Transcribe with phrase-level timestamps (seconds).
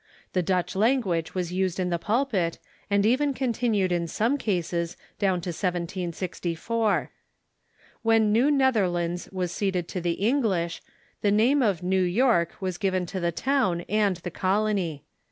[0.33, 2.57] The Dutch language was used in the pulpit,
[2.89, 7.09] and even continued in some cases down to 1V64.
[8.01, 10.81] When New Netherlands was ceded to the English,
[11.21, 15.03] the name of New York was given to the town and the colony.